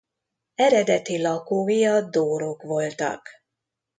Eredeti 0.67 1.17
lakói 1.21 1.83
a 1.85 2.01
dórok 2.01 2.61
voltak. 2.63 3.23